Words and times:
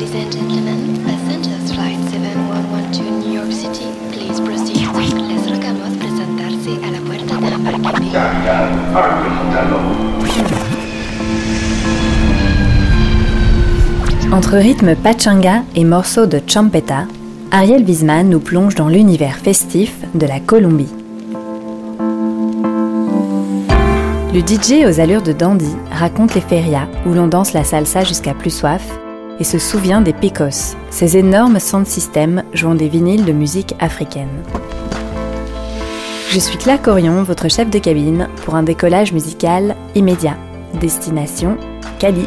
Ladies 0.00 0.14
and 0.14 0.32
gentlemen, 0.32 0.98
passengers 1.04 1.72
flight 1.74 1.98
7112 2.08 2.90
to 2.92 3.02
New 3.20 3.34
York 3.34 3.52
City, 3.52 3.84
please 4.10 4.40
proceed. 4.40 4.76
Les 5.28 5.52
rogamos 5.52 5.94
presentarse 5.98 6.80
la. 14.24 14.34
Entre 14.34 14.56
rythme 14.56 14.96
pachanga 14.96 15.64
et 15.76 15.84
morceaux 15.84 16.24
de 16.24 16.40
champeta, 16.46 17.04
Ariel 17.50 17.84
Wiesman 17.84 18.30
nous 18.30 18.40
plonge 18.40 18.76
dans 18.76 18.88
l'univers 18.88 19.36
festif 19.36 19.98
de 20.14 20.26
la 20.26 20.40
Colombie. 20.40 20.94
Le 24.32 24.40
DJ 24.40 24.86
aux 24.86 24.98
allures 24.98 25.20
de 25.20 25.32
dandy 25.32 25.76
raconte 25.92 26.34
les 26.34 26.40
ferias 26.40 26.88
où 27.04 27.12
l'on 27.12 27.26
danse 27.26 27.52
la 27.52 27.64
salsa 27.64 28.02
jusqu'à 28.02 28.32
plus 28.32 28.48
soif 28.48 28.98
et 29.40 29.44
se 29.44 29.58
souvient 29.58 30.02
des 30.02 30.12
picos, 30.12 30.76
ces 30.90 31.16
énormes 31.16 31.58
sound 31.58 31.86
systems 31.86 32.44
jouant 32.52 32.74
des 32.74 32.88
vinyles 32.88 33.24
de 33.24 33.32
musique 33.32 33.74
africaine. 33.80 34.44
Je 36.28 36.38
suis 36.38 36.58
Claire 36.58 36.80
Corion, 36.80 37.24
votre 37.24 37.48
chef 37.48 37.70
de 37.70 37.78
cabine, 37.80 38.28
pour 38.44 38.54
un 38.54 38.62
décollage 38.62 39.12
musical 39.12 39.74
immédiat. 39.96 40.36
Destination 40.80 41.56
Cali. 41.98 42.24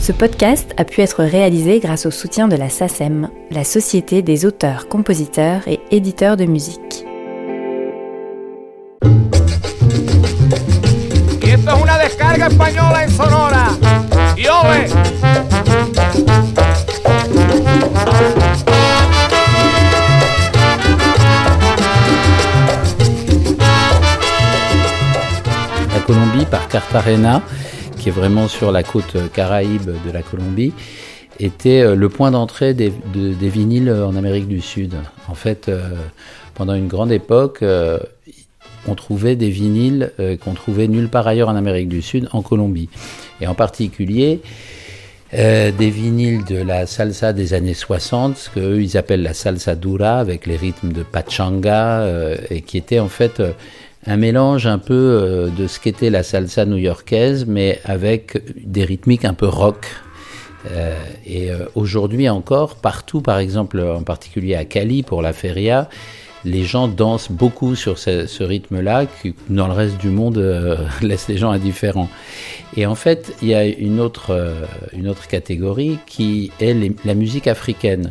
Ce 0.00 0.12
podcast 0.12 0.72
a 0.76 0.84
pu 0.84 1.02
être 1.02 1.22
réalisé 1.22 1.80
grâce 1.80 2.06
au 2.06 2.10
soutien 2.10 2.48
de 2.48 2.56
la 2.56 2.70
SACEM, 2.70 3.28
la 3.50 3.62
Société 3.62 4.22
des 4.22 4.46
auteurs, 4.46 4.88
compositeurs 4.88 5.68
et 5.68 5.80
éditeurs 5.90 6.36
de 6.36 6.46
musique. 6.46 7.04
La 25.94 26.00
Colombie 26.06 26.44
par 26.46 26.68
Cartagena, 26.68 27.42
qui 27.98 28.08
est 28.08 28.12
vraiment 28.12 28.48
sur 28.48 28.72
la 28.72 28.82
côte 28.82 29.16
caraïbe 29.32 29.90
de 30.06 30.10
la 30.12 30.22
Colombie, 30.22 30.72
était 31.40 31.80
euh, 31.80 31.94
le 31.94 32.08
point 32.08 32.30
d'entrée 32.30 32.74
des, 32.74 32.92
de- 33.14 33.32
des 33.34 33.48
vinyles 33.48 33.90
en 33.90 34.16
Amérique 34.16 34.48
du 34.48 34.60
Sud. 34.60 34.94
En 35.28 35.34
fait, 35.34 35.68
euh, 35.68 35.80
pendant 36.54 36.74
une 36.74 36.88
grande 36.88 37.12
époque, 37.12 37.58
euh, 37.62 37.98
on 38.88 38.94
trouvait 38.94 39.36
des 39.36 39.50
vinyles 39.50 40.12
euh, 40.18 40.36
qu'on 40.36 40.54
trouvait 40.54 40.88
nulle 40.88 41.08
part 41.08 41.26
ailleurs 41.26 41.48
en 41.48 41.56
Amérique 41.56 41.88
du 41.88 42.02
Sud, 42.02 42.28
en 42.32 42.42
Colombie. 42.42 42.88
Et 43.40 43.46
en 43.46 43.54
particulier, 43.54 44.40
euh, 45.34 45.70
des 45.72 45.90
vinyles 45.90 46.44
de 46.44 46.56
la 46.56 46.86
salsa 46.86 47.32
des 47.32 47.52
années 47.52 47.74
60, 47.74 48.36
ce 48.36 48.50
qu'eux 48.50 48.80
ils 48.80 48.96
appellent 48.96 49.22
la 49.22 49.34
salsa 49.34 49.74
dura, 49.74 50.18
avec 50.18 50.46
les 50.46 50.56
rythmes 50.56 50.92
de 50.92 51.02
pachanga, 51.02 52.00
euh, 52.00 52.36
et 52.50 52.62
qui 52.62 52.78
était 52.78 52.98
en 52.98 53.08
fait 53.08 53.40
euh, 53.40 53.52
un 54.06 54.16
mélange 54.16 54.66
un 54.66 54.78
peu 54.78 54.94
euh, 54.94 55.48
de 55.48 55.66
ce 55.66 55.80
qu'était 55.80 56.08
la 56.08 56.22
salsa 56.22 56.64
new-yorkaise, 56.64 57.44
mais 57.46 57.78
avec 57.84 58.42
des 58.56 58.84
rythmiques 58.84 59.26
un 59.26 59.34
peu 59.34 59.48
rock. 59.48 59.86
Euh, 60.72 60.96
et 61.26 61.50
aujourd'hui 61.74 62.28
encore, 62.28 62.76
partout, 62.76 63.20
par 63.20 63.38
exemple, 63.38 63.80
en 63.80 64.02
particulier 64.02 64.54
à 64.54 64.64
Cali 64.64 65.02
pour 65.02 65.22
la 65.22 65.32
feria, 65.32 65.88
les 66.44 66.64
gens 66.64 66.88
dansent 66.88 67.30
beaucoup 67.30 67.74
sur 67.74 67.98
ce, 67.98 68.42
rythme-là, 68.42 69.06
qui 69.06 69.34
dans 69.48 69.66
le 69.66 69.72
reste 69.72 69.96
du 69.98 70.08
monde 70.08 70.38
euh, 70.38 70.76
laisse 71.02 71.28
les 71.28 71.36
gens 71.36 71.50
indifférents. 71.50 72.08
Et 72.76 72.86
en 72.86 72.94
fait, 72.94 73.34
il 73.42 73.48
y 73.48 73.54
a 73.54 73.64
une 73.64 74.00
autre, 74.00 74.30
euh, 74.30 74.64
une 74.92 75.08
autre 75.08 75.26
catégorie 75.26 75.98
qui 76.06 76.52
est 76.60 76.76
la 77.04 77.14
musique 77.14 77.46
africaine. 77.46 78.08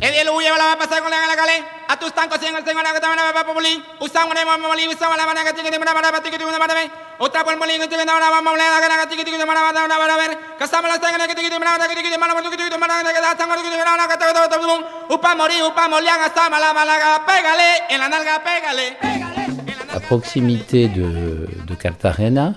À 19.92 20.00
proximité 20.00 20.86
de, 20.86 21.74
Cartagena, 21.74 22.54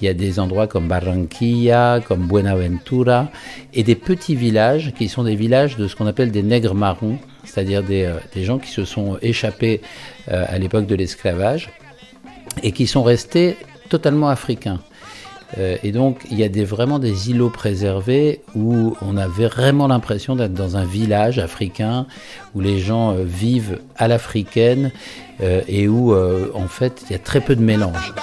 il 0.00 0.06
y 0.06 0.08
a 0.08 0.14
des 0.14 0.40
endroits 0.40 0.66
comme 0.66 0.88
Barranquilla, 0.88 2.00
comme 2.00 2.26
Buenaventura, 2.26 3.28
et 3.74 3.84
des 3.84 3.94
petits 3.94 4.34
villages 4.34 4.92
qui 4.96 5.08
sont 5.08 5.22
des 5.22 5.36
villages 5.36 5.76
de 5.76 5.86
ce 5.86 5.94
qu'on 5.94 6.06
appelle 6.06 6.32
des 6.32 6.42
nègres 6.42 6.74
marrons, 6.74 7.18
c'est-à-dire 7.44 7.84
des, 7.84 8.06
euh, 8.06 8.44
gens 8.44 8.58
qui 8.58 8.70
se 8.70 8.84
sont 8.84 9.18
échappés 9.22 9.82
euh, 10.30 10.44
à 10.48 10.58
l'époque 10.58 10.86
de 10.86 10.96
l'esclavage 10.96 11.70
et 12.64 12.72
qui 12.72 12.88
sont 12.88 13.04
restés 13.04 13.56
totalement 13.90 14.28
africains. 14.28 14.80
Euh, 15.58 15.76
et 15.82 15.92
donc, 15.92 16.20
il 16.30 16.38
y 16.38 16.44
a 16.44 16.64
vraiment 16.64 16.98
des 16.98 17.30
îlots 17.30 17.50
préservés 17.50 18.40
où 18.54 18.96
on 19.02 19.16
avait 19.16 19.48
vraiment 19.48 19.88
l'impression 19.88 20.36
d'être 20.36 20.54
dans 20.54 20.76
un 20.76 20.84
village 20.84 21.38
africain 21.38 22.06
où 22.54 22.60
les 22.60 22.78
gens 22.78 23.12
euh, 23.12 23.24
vivent 23.24 23.80
à 23.96 24.08
l'africaine 24.08 24.92
euh, 25.42 25.62
et 25.66 25.88
où, 25.88 26.14
en 26.14 26.68
fait, 26.68 27.02
il 27.08 27.12
y 27.12 27.16
a 27.16 27.18
très 27.18 27.40
peu 27.40 27.56
de 27.56 27.62
mélange. 27.62 28.14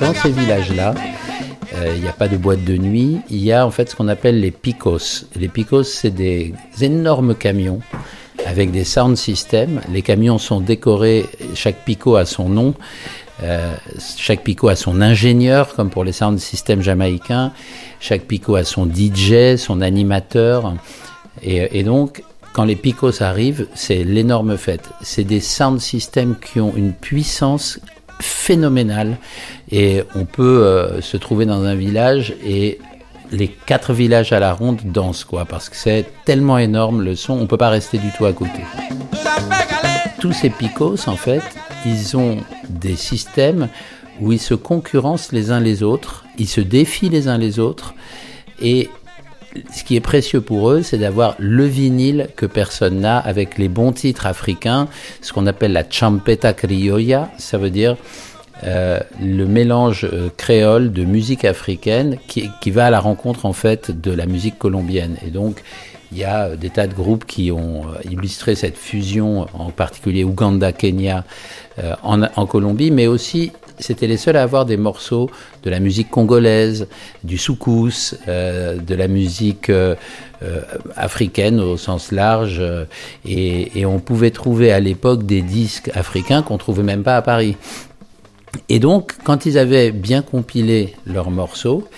Dans 0.00 0.14
ces 0.14 0.30
villages-là, 0.30 0.94
il 1.94 2.02
n'y 2.02 2.08
a 2.08 2.12
pas 2.12 2.28
de 2.28 2.36
boîte 2.36 2.64
de 2.64 2.76
nuit, 2.76 3.18
il 3.30 3.38
y 3.38 3.52
a 3.52 3.64
en 3.64 3.70
fait 3.70 3.88
ce 3.88 3.94
qu'on 3.94 4.08
appelle 4.08 4.40
les 4.40 4.50
picos. 4.50 5.26
Les 5.36 5.48
picos, 5.48 5.84
c'est 5.84 6.10
des 6.10 6.52
énormes 6.80 7.36
camions 7.36 7.80
avec 8.48 8.70
des 8.70 8.84
sound 8.84 9.16
systems. 9.16 9.80
Les 9.92 10.00
camions 10.00 10.38
sont 10.38 10.60
décorés, 10.60 11.26
chaque 11.54 11.84
picot 11.84 12.16
a 12.16 12.24
son 12.24 12.48
nom. 12.48 12.74
Euh, 13.42 13.74
chaque 14.16 14.42
picot 14.42 14.68
a 14.68 14.74
son 14.74 15.02
ingénieur, 15.02 15.74
comme 15.74 15.90
pour 15.90 16.02
les 16.02 16.12
sound 16.12 16.38
systems 16.38 16.80
jamaïcains. 16.80 17.52
Chaque 18.00 18.22
picot 18.22 18.56
a 18.56 18.64
son 18.64 18.86
DJ, 18.86 19.56
son 19.56 19.82
animateur. 19.82 20.74
Et, 21.42 21.82
donc, 21.84 22.22
quand 22.54 22.64
les 22.64 22.74
picos 22.74 23.22
arrivent, 23.22 23.68
c'est 23.74 24.02
l'énorme 24.02 24.56
fête. 24.56 24.88
C'est 25.02 25.24
des 25.24 25.40
sound 25.40 25.78
systems 25.80 26.34
qui 26.36 26.58
ont 26.58 26.72
une 26.74 26.94
puissance 26.94 27.78
phénoménale. 28.20 29.18
Et 29.70 30.02
on 30.16 30.24
peut 30.24 30.64
euh, 30.64 31.02
se 31.02 31.18
trouver 31.18 31.44
dans 31.44 31.62
un 31.64 31.74
village 31.74 32.34
et 32.44 32.78
les 33.30 33.48
quatre 33.48 33.92
villages 33.92 34.32
à 34.32 34.40
la 34.40 34.52
ronde 34.52 34.80
dansent, 34.84 35.24
quoi, 35.24 35.44
parce 35.44 35.68
que 35.68 35.76
c'est 35.76 36.06
tellement 36.24 36.58
énorme 36.58 37.02
le 37.02 37.16
son, 37.16 37.34
on 37.34 37.46
peut 37.46 37.56
pas 37.56 37.70
rester 37.70 37.98
du 37.98 38.10
tout 38.16 38.24
à 38.26 38.32
côté. 38.32 38.60
Tous 40.20 40.32
ces 40.32 40.50
picos, 40.50 41.08
en 41.08 41.16
fait, 41.16 41.42
ils 41.86 42.16
ont 42.16 42.38
des 42.68 42.96
systèmes 42.96 43.68
où 44.20 44.32
ils 44.32 44.40
se 44.40 44.54
concurrencent 44.54 45.32
les 45.32 45.50
uns 45.50 45.60
les 45.60 45.82
autres, 45.82 46.24
ils 46.38 46.48
se 46.48 46.60
défient 46.60 47.08
les 47.08 47.28
uns 47.28 47.38
les 47.38 47.58
autres, 47.58 47.94
et 48.60 48.90
ce 49.72 49.84
qui 49.84 49.96
est 49.96 50.00
précieux 50.00 50.40
pour 50.40 50.70
eux, 50.70 50.82
c'est 50.82 50.98
d'avoir 50.98 51.34
le 51.38 51.64
vinyle 51.64 52.28
que 52.36 52.46
personne 52.46 53.00
n'a 53.00 53.18
avec 53.18 53.58
les 53.58 53.68
bons 53.68 53.92
titres 53.92 54.26
africains, 54.26 54.88
ce 55.20 55.32
qu'on 55.32 55.46
appelle 55.46 55.72
la 55.72 55.88
champeta 55.88 56.52
criolla, 56.52 57.30
ça 57.38 57.58
veut 57.58 57.70
dire 57.70 57.96
euh, 58.64 58.98
le 59.20 59.44
mélange 59.46 60.04
euh, 60.12 60.30
créole 60.36 60.92
de 60.92 61.04
musique 61.04 61.44
africaine 61.44 62.18
qui, 62.26 62.50
va 62.70 62.86
à 62.86 62.90
la 62.90 62.98
rencontre 62.98 63.46
en 63.46 63.52
fait 63.52 64.00
de 64.00 64.10
la 64.10 64.26
musique 64.26 64.58
colombienne. 64.58 65.16
Et 65.24 65.30
donc 65.30 65.62
il 66.10 66.18
y 66.18 66.24
a 66.24 66.46
euh, 66.46 66.56
des 66.56 66.70
tas 66.70 66.88
de 66.88 66.94
groupes 66.94 67.24
qui 67.24 67.52
ont 67.52 67.84
illustré 68.10 68.56
cette 68.56 68.76
fusion, 68.76 69.46
en 69.54 69.70
particulier 69.70 70.24
Ouganda, 70.24 70.72
Kenya, 70.72 71.24
en, 72.02 72.46
Colombie, 72.46 72.90
mais 72.90 73.06
aussi 73.06 73.52
c'était 73.78 74.08
les 74.08 74.16
seuls 74.16 74.36
à 74.36 74.42
avoir 74.42 74.66
des 74.66 74.76
morceaux 74.76 75.30
de 75.62 75.70
la 75.70 75.78
musique 75.78 76.10
congolaise, 76.10 76.88
du 77.22 77.38
soukous, 77.38 78.16
de 78.26 78.94
la 78.96 79.06
musique 79.06 79.70
africaine 80.96 81.60
au 81.60 81.76
sens 81.76 82.10
large. 82.10 82.60
Et, 83.24 83.78
et, 83.78 83.86
on 83.86 84.00
pouvait 84.00 84.32
trouver 84.32 84.72
à 84.72 84.80
l'époque 84.80 85.24
des 85.24 85.40
disques 85.40 85.92
africains 85.94 86.42
qu'on 86.42 86.58
trouvait 86.58 86.82
même 86.82 87.04
pas 87.04 87.16
à 87.16 87.22
Paris. 87.22 87.56
Et 88.68 88.78
donc, 88.78 89.14
quand 89.24 89.46
ils 89.46 89.58
avaient 89.58 89.90
bien 89.90 90.22
compilé 90.22 90.94
leurs 91.06 91.30
morceaux, 91.30 91.88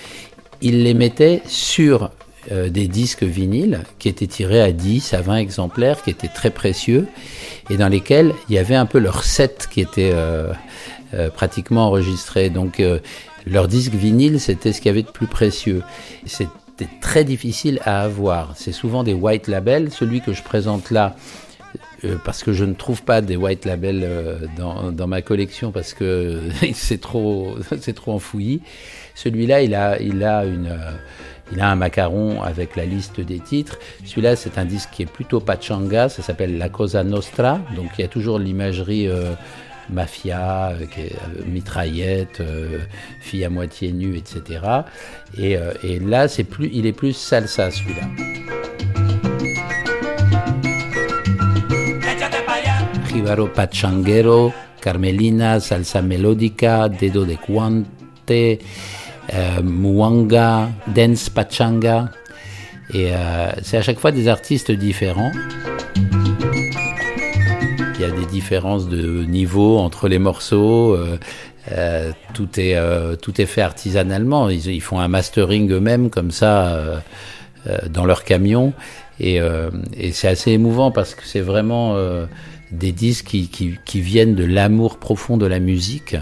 ils 0.62 0.82
les 0.82 0.94
mettaient 0.94 1.42
sur 1.46 2.10
euh, 2.52 2.70
des 2.70 2.88
disques 2.88 3.22
vinyles 3.22 3.80
qui 3.98 4.08
étaient 4.08 4.26
tirés 4.26 4.62
à 4.62 4.72
10, 4.72 5.12
à 5.12 5.20
20 5.20 5.36
exemplaires, 5.36 6.02
qui 6.02 6.08
étaient 6.08 6.28
très 6.28 6.50
précieux, 6.50 7.06
et 7.68 7.76
dans 7.76 7.88
lesquels 7.88 8.32
il 8.48 8.54
y 8.54 8.58
avait 8.58 8.74
un 8.74 8.86
peu 8.86 8.98
leur 8.98 9.24
set 9.24 9.68
qui 9.70 9.82
était 9.82 10.10
euh, 10.14 10.52
euh, 11.12 11.28
pratiquement 11.28 11.86
enregistré. 11.86 12.48
Donc 12.48 12.82
leur 13.46 13.68
disque 13.68 13.92
vinyle, 13.92 14.40
c'était 14.40 14.72
ce 14.72 14.80
qu'il 14.80 14.88
y 14.88 14.90
avait 14.90 15.02
de 15.02 15.10
plus 15.10 15.26
précieux. 15.26 15.82
C'était 16.24 16.88
très 17.02 17.24
difficile 17.24 17.78
à 17.84 18.00
avoir. 18.00 18.54
C'est 18.56 18.72
souvent 18.72 19.02
des 19.04 19.14
white 19.14 19.46
labels. 19.46 19.90
Celui 19.90 20.22
que 20.22 20.32
je 20.32 20.42
présente 20.42 20.90
là, 20.90 21.16
parce 22.24 22.42
que 22.42 22.52
je 22.52 22.64
ne 22.64 22.74
trouve 22.74 23.02
pas 23.02 23.20
des 23.20 23.36
white 23.36 23.64
labels 23.64 24.06
dans, 24.56 24.92
dans, 24.92 25.06
ma 25.06 25.22
collection 25.22 25.72
parce 25.72 25.94
que 25.94 26.40
c'est 26.74 27.00
trop, 27.00 27.56
c'est 27.80 27.94
trop 27.94 28.12
enfoui. 28.12 28.62
Celui-là, 29.14 29.62
il 29.62 29.74
a, 29.74 30.00
il 30.00 30.24
a 30.24 30.44
une, 30.44 30.78
il 31.52 31.60
a 31.60 31.70
un 31.70 31.76
macaron 31.76 32.42
avec 32.42 32.76
la 32.76 32.84
liste 32.84 33.20
des 33.20 33.38
titres. 33.38 33.78
Celui-là, 34.04 34.36
c'est 34.36 34.58
un 34.58 34.64
disque 34.64 34.90
qui 34.92 35.02
est 35.02 35.10
plutôt 35.10 35.40
pachanga, 35.40 36.08
ça 36.08 36.22
s'appelle 36.22 36.58
La 36.58 36.68
Cosa 36.68 37.02
Nostra. 37.02 37.60
Donc 37.76 37.90
il 37.98 38.02
y 38.02 38.04
a 38.04 38.08
toujours 38.08 38.38
l'imagerie 38.38 39.08
euh, 39.08 39.32
mafia, 39.88 40.70
euh, 40.70 40.86
euh, 40.98 41.44
mitraillette, 41.46 42.42
fille 43.20 43.44
à 43.44 43.50
moitié 43.50 43.92
nue, 43.92 44.16
etc. 44.16 44.60
Et, 45.38 45.56
et 45.82 45.98
là, 45.98 46.28
c'est 46.28 46.44
plus, 46.44 46.70
il 46.72 46.86
est 46.86 46.92
plus 46.92 47.12
salsa 47.12 47.70
celui-là. 47.70 48.06
Pachanguero, 53.54 54.52
Carmelina, 54.80 55.60
Salsa 55.60 56.02
Melódica, 56.02 56.88
Dedo 56.88 57.24
de 57.24 57.36
Cuante, 57.36 58.58
euh, 59.34 59.62
Mwanga, 59.62 60.70
Dance 60.86 61.30
Pachanga. 61.30 62.10
Et 62.92 63.12
euh, 63.12 63.52
c'est 63.62 63.76
à 63.76 63.82
chaque 63.82 63.98
fois 63.98 64.10
des 64.10 64.28
artistes 64.28 64.72
différents. 64.72 65.30
Il 67.94 68.00
y 68.00 68.04
a 68.04 68.10
des 68.10 68.26
différences 68.26 68.88
de 68.88 69.24
niveau 69.24 69.78
entre 69.78 70.08
les 70.08 70.18
morceaux. 70.18 70.96
Euh, 71.70 72.10
tout, 72.34 72.48
est, 72.58 72.76
tout 73.20 73.40
est 73.40 73.46
fait 73.46 73.62
artisanalement. 73.62 74.48
Ils, 74.48 74.80
font 74.80 74.98
un 74.98 75.08
mastering 75.08 75.70
eux-mêmes 75.70 76.08
comme 76.10 76.30
ça 76.30 77.02
dans 77.90 78.06
leur 78.06 78.24
camion. 78.24 78.72
Et 79.20 79.38
c'est 80.12 80.28
assez 80.28 80.52
émouvant 80.52 80.90
parce 80.90 81.14
que 81.14 81.24
c'est 81.24 81.42
vraiment 81.42 81.94
des 82.70 82.92
disques 82.92 83.26
qui, 83.26 84.00
viennent 84.00 84.34
de 84.34 84.44
l'amour 84.44 84.98
profond 84.98 85.36
de 85.36 85.46
la 85.46 85.58
musique 85.58 86.16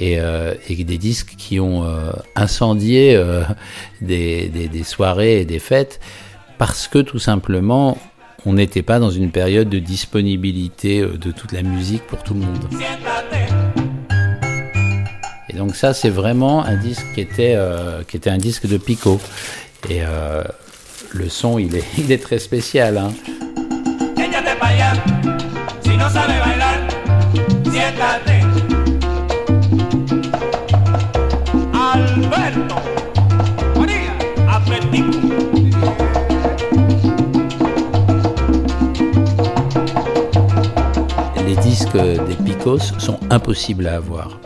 euh, 0.00 0.54
et, 0.68 0.84
des 0.84 0.98
disques 0.98 1.34
qui 1.36 1.58
ont 1.58 1.84
euh, 1.84 2.12
incendié 2.36 3.16
euh, 3.16 3.42
des, 4.00 4.70
soirées 4.84 5.40
et 5.40 5.44
des 5.44 5.58
fêtes 5.58 6.00
parce 6.58 6.88
que 6.88 6.98
tout 6.98 7.18
simplement 7.18 7.98
on 8.46 8.54
n'était 8.54 8.82
pas 8.82 8.98
dans 8.98 9.10
une 9.10 9.30
période 9.30 9.68
de 9.68 9.78
disponibilité 9.78 11.02
de 11.02 11.32
toute 11.32 11.52
la 11.52 11.62
musique 11.62 12.06
pour 12.06 12.22
tout 12.22 12.34
le 12.34 12.40
monde. 12.40 12.68
Et 15.48 15.52
donc 15.54 15.74
ça 15.74 15.92
c'est 15.92 16.08
vraiment 16.08 16.64
un 16.64 16.76
disque 16.76 17.04
qui 17.14 17.20
était, 17.20 17.58
qui 18.08 18.16
était 18.16 18.30
un 18.30 18.38
disque 18.38 18.66
de 18.66 18.78
Pico. 18.78 19.20
Et 19.90 20.00
le 21.10 21.28
son 21.28 21.58
il 21.58 21.76
est, 21.76 21.84
il 21.98 22.12
est 22.12 22.22
très 22.22 22.38
spécial. 22.38 22.96
Hein. 22.96 23.12
Les 41.46 41.56
disques 41.56 41.92
des 41.92 42.34
Picos 42.44 42.78
sont 42.98 43.18
impossibles 43.28 43.86
à 43.86 43.96
avoir. 43.96 44.40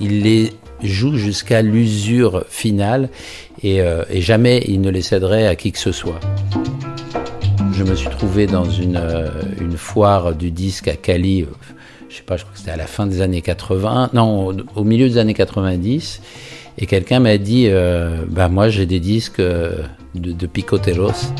Il 0.00 0.22
les 0.22 0.52
joue 0.82 1.16
jusqu'à 1.16 1.62
l'usure 1.62 2.44
finale 2.48 3.08
et, 3.62 3.80
euh, 3.82 4.04
jamais 4.16 4.64
il 4.66 4.80
ne 4.80 4.90
les 4.90 5.02
céderait 5.02 5.46
à 5.46 5.54
qui 5.54 5.70
que 5.70 5.78
ce 5.78 5.92
soit. 5.92 6.20
Je 7.78 7.84
me 7.84 7.94
suis 7.94 8.08
trouvé 8.08 8.48
dans 8.48 8.68
une, 8.68 8.96
euh, 8.96 9.28
une 9.60 9.76
foire 9.76 10.34
du 10.34 10.50
disque 10.50 10.88
à 10.88 10.96
Cali, 10.96 11.42
euh, 11.42 11.46
je 12.08 12.16
sais 12.16 12.22
pas, 12.24 12.36
je 12.36 12.42
crois 12.42 12.52
que 12.52 12.58
c'était 12.58 12.72
à 12.72 12.76
la 12.76 12.88
fin 12.88 13.06
des 13.06 13.20
années 13.20 13.40
80, 13.40 14.10
non, 14.14 14.48
au 14.74 14.82
milieu 14.82 15.08
des 15.08 15.16
années 15.16 15.32
90, 15.32 16.20
et 16.76 16.86
quelqu'un 16.86 17.20
m'a 17.20 17.38
dit, 17.38 17.68
euh, 17.68 18.24
bah 18.28 18.48
moi 18.48 18.68
j'ai 18.68 18.84
des 18.84 18.98
disques 18.98 19.38
euh, 19.38 19.84
de, 20.16 20.32
de 20.32 20.46
Picoteros. 20.48 21.32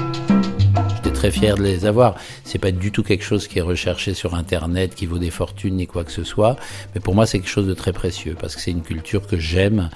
J'étais 0.95 1.11
très 1.11 1.33
fier 1.33 1.57
de 1.57 1.65
les 1.65 1.87
avoir. 1.87 2.15
C'est 2.45 2.61
pas 2.61 2.71
du 2.71 2.93
tout 2.93 3.03
quelque 3.03 3.25
chose 3.25 3.49
qui 3.49 3.59
est 3.59 3.63
recherché 3.63 4.15
sur 4.15 4.37
Internet, 4.37 4.95
qui 4.95 5.07
vaut 5.07 5.19
des 5.19 5.31
fortunes 5.31 5.75
ni 5.75 5.89
quoi 5.89 6.05
que 6.05 6.13
ce 6.13 6.23
soit. 6.23 6.55
Mais 6.95 7.01
pour 7.01 7.17
moi 7.17 7.27
c'est 7.27 7.41
quelque 7.41 7.51
chose 7.51 7.67
de 7.67 7.75
très 7.75 7.93
précieux 7.93 8.37
parce 8.41 8.55
que 8.55 8.63
c'est 8.63 8.71
une 8.71 8.83
culture 8.83 9.27
que 9.27 9.39
j'aime 9.39 9.91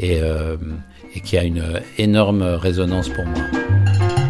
et 0.00 0.20
qui 1.22 1.38
a 1.38 1.44
une 1.44 1.80
énorme 1.98 2.42
résonance 2.42 3.10
pour 3.10 3.24
moi. 3.26 4.23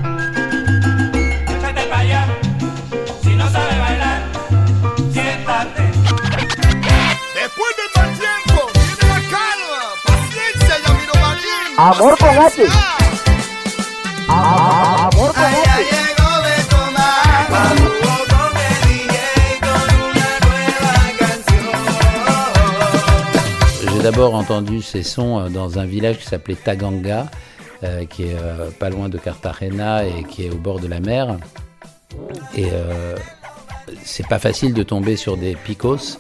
Amor 11.85 12.17
con 12.17 12.29
H. 12.29 12.63
Amor 14.27 15.33
con 15.35 15.43
H. 15.43 15.85
J'ai 23.83 24.03
d'abord 24.03 24.35
entendu 24.35 24.81
ces 24.81 25.03
sons 25.03 25.41
euh, 25.41 25.49
dans 25.51 25.79
un 25.79 25.85
village 25.85 26.21
qui 26.21 26.25
s'appelait 26.25 26.55
Taganga, 26.55 27.27
euh, 27.83 28.07
qui 28.07 28.23
est 28.23 28.35
euh, 28.35 28.71
pas 28.71 28.89
loin 28.89 29.11
de 29.11 29.19
Cartagena 29.19 30.07
et 30.07 30.25
qui 30.25 30.47
est 30.47 30.51
au 30.51 30.57
bord 30.57 30.81
de 30.81 30.89
la 30.89 31.01
mer. 31.01 31.37
Et 32.57 32.69
euh, 32.73 33.15
c'est 34.03 34.27
pas 34.27 34.39
facile 34.39 34.73
de 34.73 34.83
tomber 34.83 35.17
sur 35.17 35.37
des 35.37 35.55
picos. 35.55 36.19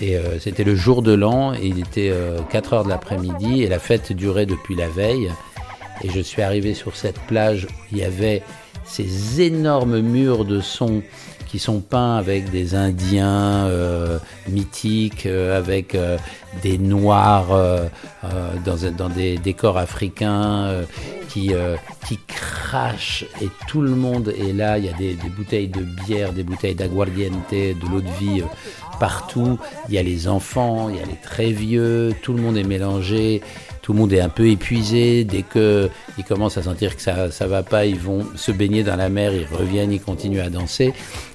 Et 0.00 0.16
euh, 0.16 0.38
c'était 0.38 0.64
le 0.64 0.76
jour 0.76 1.02
de 1.02 1.12
l'an, 1.12 1.54
et 1.54 1.66
il 1.66 1.80
était 1.80 2.12
4 2.50 2.72
euh, 2.72 2.76
heures 2.76 2.84
de 2.84 2.88
l'après-midi, 2.88 3.62
et 3.62 3.68
la 3.68 3.78
fête 3.78 4.12
durait 4.12 4.46
depuis 4.46 4.76
la 4.76 4.88
veille. 4.88 5.30
Et 6.02 6.10
je 6.10 6.20
suis 6.20 6.42
arrivé 6.42 6.74
sur 6.74 6.96
cette 6.96 7.18
plage 7.20 7.64
où 7.64 7.68
il 7.92 7.98
y 7.98 8.04
avait 8.04 8.42
ces 8.84 9.42
énormes 9.42 10.00
murs 10.00 10.44
de 10.44 10.60
son 10.60 11.02
qui 11.46 11.58
sont 11.58 11.80
peints 11.80 12.16
avec 12.16 12.50
des 12.50 12.74
Indiens 12.74 13.66
euh, 13.66 14.18
mythiques, 14.48 15.24
euh, 15.24 15.56
avec 15.56 15.96
des 16.62 16.78
Noirs 16.78 17.48
dans, 18.64 18.76
dans, 18.96 19.08
des 19.08 19.38
décors 19.38 19.78
africains 19.78 20.82
qui, 21.28 21.52
qui 22.06 22.18
crachent 22.26 23.24
et 23.40 23.48
tout 23.66 23.80
le 23.80 23.90
monde 23.90 24.34
est 24.38 24.52
là. 24.52 24.78
Il 24.78 24.84
y 24.84 24.88
a 24.88 24.92
des, 24.92 25.14
des 25.14 25.28
bouteilles 25.28 25.68
de 25.68 25.82
bière, 25.82 26.32
des 26.32 26.42
bouteilles 26.42 26.74
d'aguardiente, 26.74 27.50
de 27.50 27.90
l'eau 27.90 28.00
de 28.00 28.10
vie 28.20 28.42
partout. 28.98 29.58
Il 29.88 29.94
y 29.94 29.98
a 29.98 30.02
les 30.02 30.28
enfants, 30.28 30.88
il 30.88 30.96
y 30.96 31.00
a 31.00 31.06
les 31.06 31.18
très 31.22 31.50
vieux, 31.50 32.14
tout 32.22 32.32
le 32.32 32.42
monde 32.42 32.56
est 32.56 32.64
mélangé 32.64 33.42
tout 33.88 33.94
le 33.94 34.00
monde 34.00 34.12
est 34.12 34.20
un 34.20 34.28
peu 34.28 34.46
épuisé. 34.48 35.24
Dès 35.24 35.42
qu'ils 35.42 36.24
commencent 36.28 36.58
à 36.58 36.62
sentir 36.62 36.94
que 36.94 37.00
ça 37.00 37.30
ça 37.30 37.46
va 37.46 37.62
pas, 37.62 37.86
ils 37.86 37.98
vont 37.98 38.26
se 38.36 38.52
baigner 38.52 38.82
dans 38.82 38.96
la 38.96 39.08
mer, 39.08 39.32
ils 39.32 39.46
reviennent, 39.46 39.92
ils 39.92 40.00
continuent 40.00 40.42
à 40.42 40.50
danser. 40.50 40.92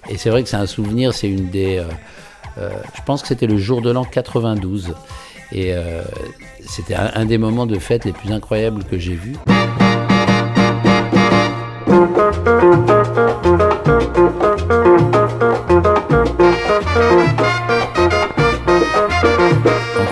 Et 0.07 0.19
c'est 0.19 0.29
vrai 0.29 0.43
que 0.43 0.49
c'est 0.49 0.57
un 0.57 0.67
souvenir, 0.67 1.15
c'est 1.15 1.29
une 1.29 1.49
des... 1.49 1.79
Euh, 1.79 1.85
euh, 2.59 2.69
je 2.93 3.01
pense 3.07 3.23
que 3.23 3.29
c'était 3.29 3.47
le 3.47 3.57
jour 3.57 3.81
de 3.81 3.89
l'an 3.89 4.03
92. 4.03 4.93
Et 5.51 5.73
euh, 5.73 6.03
c'était 6.67 6.93
un, 6.93 7.09
un, 7.15 7.25
des 7.25 7.39
moments 7.39 7.65
de 7.65 7.79
fête 7.79 8.05
les 8.05 8.11
plus 8.11 8.31
incroyables 8.31 8.83
que 8.83 8.99
j'ai 8.99 9.15
vus. 9.15 9.35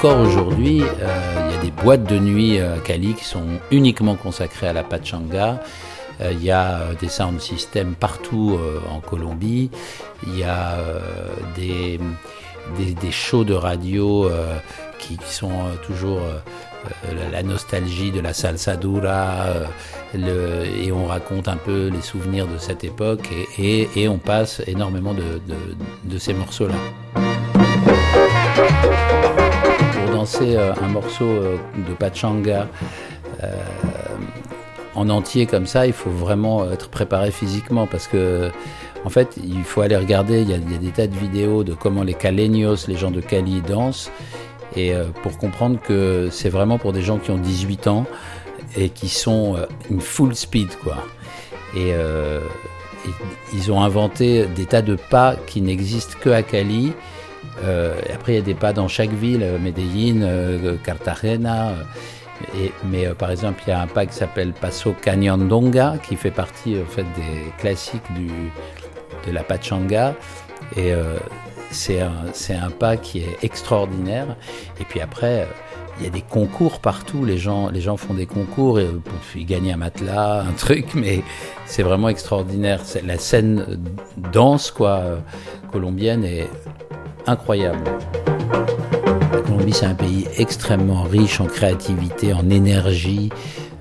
Encore 0.04 0.22
aujourd'hui, 0.22 0.82
euh, 0.82 1.48
il 1.48 1.56
y 1.56 1.60
a 1.60 1.62
des 1.62 1.70
boîtes 1.70 2.06
de 2.06 2.18
nuit 2.18 2.60
à 2.60 2.80
Cali 2.80 3.14
qui 3.14 3.24
sont 3.24 3.46
uniquement 3.70 4.16
consacrées 4.16 4.68
à 4.68 4.74
la 4.74 4.82
pachanga. 4.84 5.60
Euh, 6.22 6.32
il 6.32 6.44
y 6.44 6.50
a 6.50 6.80
euh, 6.80 6.94
des 7.00 7.08
sound 7.08 7.40
systems 7.40 7.94
partout 7.94 8.58
en 8.90 9.00
Colombie. 9.00 9.70
Il 10.26 10.40
y 10.40 10.44
a 10.44 10.80
des 11.56 12.00
des, 12.80 13.12
shows 13.12 13.44
de 13.44 13.54
radio 13.54 14.28
qui, 14.98 15.20
sont 15.24 15.52
toujours 15.86 16.22
la, 17.32 17.44
nostalgie 17.44 18.10
de 18.10 18.22
la 18.22 18.34
salsa 18.34 18.78
dura, 18.78 19.46
et 20.16 20.92
on 20.92 21.06
raconte 21.06 21.48
un 21.48 21.58
peu 21.58 21.90
les 21.90 22.02
souvenirs 22.02 22.48
de 22.48 22.58
cette 22.58 22.84
époque, 22.84 23.30
et, 23.60 24.08
on 24.08 24.18
passe 24.18 24.64
énormément 24.66 25.14
de, 25.14 26.18
ces 26.18 26.34
morceaux-là. 26.34 26.74
Danser 30.22 30.56
un 30.56 30.88
morceau 30.88 31.26
de 31.26 31.94
Pachanga, 31.98 32.68
en 34.96 35.10
entier 35.10 35.46
comme 35.46 35.66
ça, 35.66 35.88
il 35.88 35.94
faut 35.94 36.10
vraiment 36.10 36.70
être 36.72 36.90
préparé 36.90 37.32
physiquement 37.32 37.88
parce 37.88 38.08
que, 38.08 38.52
en 39.06 39.10
fait, 39.10 39.38
il 39.44 39.64
faut 39.64 39.82
aller 39.82 39.96
regarder. 39.96 40.42
Il 40.42 40.50
y 40.50 40.54
a, 40.54 40.58
des 40.58 40.90
tas 40.90 41.08
de 41.08 41.16
vidéos 41.16 41.64
de 41.64 41.74
comment 41.74 42.04
les 42.04 42.14
Caleños, 42.14 42.88
les 42.88 42.98
gens 42.98 43.12
de 43.12 43.22
Cali, 43.22 43.62
dansent. 43.62 44.12
Et 44.76 44.94
euh, 44.94 45.06
pour 45.24 45.38
comprendre 45.38 45.80
que 45.82 46.30
c'est 46.32 46.50
vraiment 46.50 46.78
pour 46.78 46.94
des 46.94 47.02
gens 47.02 47.18
qui 47.18 47.32
ont 47.32 47.38
18 47.38 47.88
ans 47.88 48.06
et 48.78 48.90
qui 48.90 49.10
sont 49.10 49.56
euh, 49.58 49.66
une 49.90 50.02
full 50.02 50.36
speed, 50.36 50.78
quoi. 50.78 50.98
Euh, 51.76 52.40
et, 53.06 53.10
ils 53.54 53.72
ont 53.72 53.82
inventé 53.82 54.46
des 54.46 54.66
tas 54.66 54.82
de 54.82 54.96
pas 54.96 55.36
qui 55.48 55.62
n'existent 55.62 56.18
que 56.22 56.30
à 56.30 56.44
Cali. 56.44 56.94
Après, 58.14 58.34
il 58.34 58.36
y 58.36 58.40
a 58.40 58.42
des 58.42 58.54
pas 58.54 58.74
dans 58.74 58.88
chaque 58.88 59.12
ville, 59.12 59.46
Medellín, 59.62 60.28
Cartagena 60.84 61.74
mais 62.86 63.08
euh, 63.08 63.14
par 63.14 63.32
exemple, 63.32 63.62
il 63.66 63.70
y 63.70 63.74
a 63.74 63.82
un 63.82 63.88
pas 63.88 64.06
qui 64.06 64.14
s'appelle 64.14 64.54
Paso 64.54 64.96
Canyondonga, 65.02 65.96
qui 66.04 66.16
fait 66.16 66.32
partie 66.32 66.78
en 66.80 66.90
fait, 66.90 67.04
des 67.16 67.52
classiques 67.58 68.02
de 68.16 69.32
la 69.32 69.44
Pachanga. 69.44 70.16
Et 70.76 70.94
euh, 70.94 71.18
c'est 71.72 72.02
un, 72.02 72.12
un, 72.50 72.70
pas 72.70 72.98
qui 72.98 73.20
est 73.20 73.44
extraordinaire. 73.44 74.36
Et 74.80 74.86
puis 74.86 75.02
après, 75.02 75.42
euh, 75.42 75.46
il 76.00 76.06
y 76.06 76.08
a 76.08 76.12
des 76.12 76.22
concours 76.22 76.80
partout. 76.80 77.26
Les 77.26 77.38
gens, 77.38 77.70
les 77.70 77.82
gens 77.82 77.98
font 77.98 78.14
des 78.14 78.26
concours 78.26 78.80
et 78.80 78.88
ils 79.36 79.46
gagnent 79.46 79.74
un 79.74 79.78
matelas, 79.78 80.42
un 80.48 80.54
truc, 80.54 80.94
mais 80.96 81.22
c'est 81.66 81.84
vraiment 81.84 82.10
extraordinaire. 82.10 82.82
La 83.06 83.18
scène 83.18 83.80
danse 84.32 84.72
quoi, 84.72 85.04
colombienne 85.72 86.24
est 86.24 86.50
incroyable. 87.28 87.84
Colombie, 89.46 89.74
c'est 89.74 89.86
un 89.86 89.96
pays 89.96 90.28
extrêmement 90.38 91.04
riche 91.04 91.40
en 91.40 91.46
créativité, 91.46 92.34
en 92.34 92.50
énergie, 92.50 93.30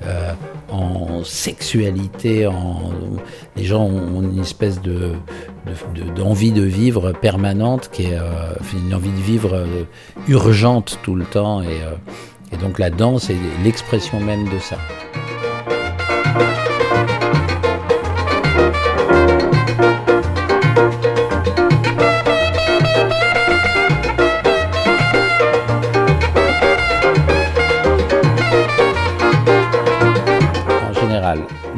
euh, 0.06 0.32
en 0.70 1.24
sexualité. 1.24 2.46
En... 2.46 2.92
Les 3.56 3.64
gens 3.64 3.82
ont 3.84 4.22
une 4.22 4.40
espèce 4.40 4.80
de, 4.80 5.12
d'envie 6.14 6.52
de, 6.52 6.62
vivre 6.62 7.12
permanente, 7.12 7.90
qui 7.92 8.04
est 8.04 8.18
euh, 8.18 8.54
une 8.86 8.94
envie 8.94 9.10
de 9.10 9.22
vivre 9.22 9.54
euh, 9.54 9.84
urgente 10.28 10.98
tout 11.02 11.14
le 11.14 11.24
temps. 11.24 11.62
Et 11.62 12.56
donc 12.56 12.78
la 12.78 12.90
danse 12.90 13.30
est 13.30 13.36
l'expression 13.62 14.20
même 14.20 14.44
de 14.44 14.58
ça. 14.58 14.76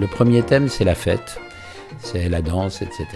Le 0.03 0.09
premier 0.09 0.43
thème, 0.43 0.69
c'est 0.69 0.83
la 0.83 0.97
fête, 0.97 1.39
c'est 2.01 2.29
la 2.29 2.43
danse, 2.43 2.83
etc. 2.83 3.07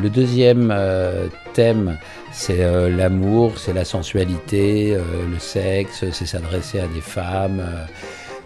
Le 0.00 0.08
deuxième 0.08 0.72
euh, 0.74 1.26
thème, 1.52 1.98
c'est 2.32 2.62
euh, 2.62 2.88
l'amour, 2.88 3.58
c'est 3.58 3.74
la 3.74 3.84
sensualité, 3.84 4.94
euh, 4.94 5.02
le 5.30 5.38
sexe, 5.38 6.06
c'est 6.10 6.24
s'adresser 6.24 6.80
à 6.80 6.86
des 6.86 7.02
femmes. 7.02 7.62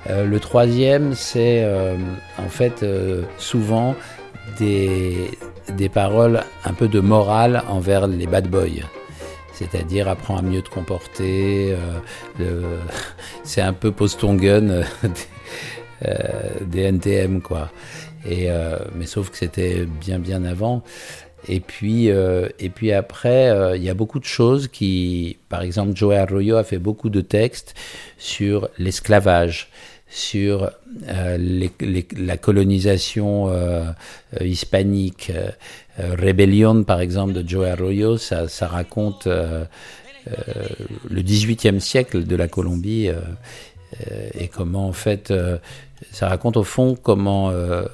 le 0.08 0.38
troisième, 0.40 1.14
c'est 1.14 1.64
en 2.38 2.48
fait 2.48 2.84
souvent 3.38 3.94
des, 4.58 5.30
paroles 5.92 6.42
un 6.64 6.72
peu 6.72 6.88
de 6.88 6.98
morale 6.98 7.62
envers 7.68 8.08
les 8.08 8.26
bad 8.26 8.48
boys 8.48 8.82
c'est-à-dire 9.52 10.08
apprends 10.08 10.38
à 10.38 10.42
mieux 10.42 10.62
te 10.62 10.68
comporter. 10.68 11.76
c'est 13.44 13.60
un 13.60 13.72
peu 13.72 13.92
post-gun 13.92 14.68
euh, 14.68 14.82
des 16.66 16.82
NTM, 16.82 17.40
quoi. 17.40 17.70
Et, 18.26 18.50
euh, 18.50 18.78
mais 18.94 19.06
sauf 19.06 19.30
que 19.30 19.36
c'était 19.36 19.84
bien, 19.84 20.18
bien 20.18 20.44
avant. 20.44 20.82
Et 21.46 21.60
puis, 21.60 22.10
euh, 22.10 22.48
et 22.58 22.70
puis 22.70 22.92
après, 22.92 23.76
il 23.76 23.82
y 23.82 23.90
a 23.90 23.94
beaucoup 23.94 24.18
de 24.18 24.24
choses 24.24 24.68
qui, 24.68 25.38
par 25.48 25.62
exemple, 25.62 25.94
Joe 25.94 26.14
Arroyo 26.14 26.56
a 26.56 26.64
fait 26.64 26.78
beaucoup 26.78 27.10
de 27.10 27.20
textes 27.20 27.74
sur 28.16 28.70
l'esclavage, 28.78 29.68
sur 30.08 30.70
la 31.08 32.36
colonisation 32.38 33.50
hispanique. 34.40 35.32
Rébellion, 35.98 36.84
par 36.84 37.00
exemple, 37.00 37.34
de 37.34 37.46
Joe 37.46 37.68
Arroyo, 37.68 38.16
ça, 38.16 38.48
ça 38.48 38.66
raconte 38.66 39.26
le 39.26 41.20
18e 41.20 41.78
siècle 41.78 42.24
de 42.24 42.36
la 42.36 42.48
Colombie 42.48 43.10
et 44.34 44.48
comment, 44.48 44.88
en 44.88 44.92
fait, 44.92 45.32
ça 46.12 46.28
raconte 46.28 46.56
au 46.56 46.64
fond 46.64 46.96
comment 47.00 47.50
euh, 47.50 47.84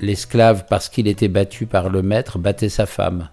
l'esclave, 0.00 0.64
parce 0.68 0.88
qu'il 0.88 1.08
était 1.08 1.28
battu 1.28 1.66
par 1.66 1.88
le 1.88 2.02
maître, 2.02 2.38
battait 2.38 2.68
sa 2.68 2.86
femme. 2.86 3.28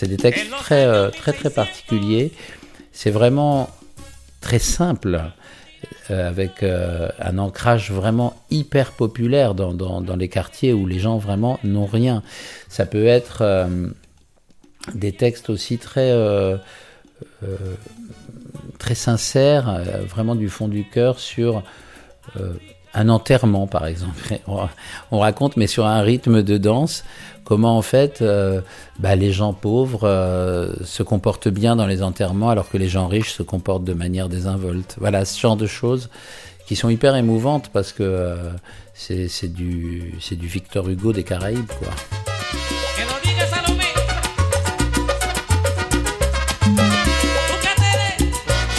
C'est 0.00 0.08
des 0.08 0.16
textes 0.16 0.48
très, 0.48 0.86
euh, 0.86 1.10
très, 1.10 1.34
très 1.34 1.50
particuliers. 1.50 2.32
C'est 2.90 3.10
vraiment 3.10 3.68
très 4.40 4.58
simple, 4.58 5.20
euh, 6.10 6.26
avec 6.26 6.62
euh, 6.62 7.10
un 7.18 7.36
ancrage 7.36 7.90
vraiment 7.92 8.34
hyper 8.50 8.92
populaire 8.92 9.54
dans, 9.54 9.74
dans, 9.74 10.16
les 10.16 10.28
quartiers 10.30 10.72
où 10.72 10.86
les 10.86 10.98
gens 10.98 11.18
vraiment 11.18 11.60
n'ont 11.64 11.84
rien. 11.84 12.22
Ça 12.70 12.86
peut 12.86 13.04
être 13.04 13.68
des 14.94 15.12
textes 15.12 15.50
aussi 15.50 15.76
très, 15.76 16.14
très 18.78 18.94
sincères, 18.94 19.82
vraiment 20.08 20.34
du 20.34 20.48
fond 20.48 20.68
du 20.68 20.88
cœur 20.88 21.20
sur 21.20 21.62
un 22.94 23.08
enterrement 23.08 23.66
par 23.66 23.86
exemple. 23.86 24.38
On 25.10 25.18
raconte, 25.18 25.56
mais 25.56 25.66
sur 25.66 25.86
un 25.86 26.00
rythme 26.00 26.42
de 26.42 26.58
danse, 26.58 27.04
comment 27.44 27.76
en 27.76 27.82
fait 27.82 28.22
euh, 28.22 28.60
bah, 28.98 29.16
les 29.16 29.32
gens 29.32 29.52
pauvres 29.52 30.04
euh, 30.04 30.72
se 30.84 31.02
comportent 31.02 31.48
bien 31.48 31.76
dans 31.76 31.86
les 31.86 32.02
enterrements 32.02 32.50
alors 32.50 32.68
que 32.68 32.78
les 32.78 32.88
gens 32.88 33.08
riches 33.08 33.32
se 33.32 33.42
comportent 33.42 33.84
de 33.84 33.92
manière 33.94 34.28
désinvolte. 34.28 34.96
Voilà, 34.98 35.24
ce 35.24 35.38
genre 35.40 35.56
de 35.56 35.66
choses 35.66 36.10
qui 36.66 36.76
sont 36.76 36.88
hyper 36.88 37.16
émouvantes 37.16 37.70
parce 37.72 37.92
que 37.92 38.02
euh, 38.02 38.36
c'est 38.94 39.52
du, 39.52 40.14
Victor 40.30 40.88
Hugo 40.88 41.12
des 41.12 41.24
Caraïbes. 41.24 41.66
quoi. 41.66 41.88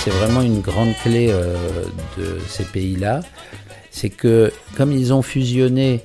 C'est 0.03 0.11
vraiment 0.11 0.41
une 0.41 0.61
grande 0.61 0.93
clé 1.03 1.27
de 2.17 2.39
ces 2.47 2.63
pays-là 2.63 3.21
c'est 3.91 4.09
que 4.09 4.51
comme 4.75 4.91
ils 4.91 5.13
ont 5.13 5.21
fusionné 5.21 6.01